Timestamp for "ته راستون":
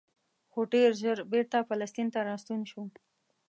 2.13-2.61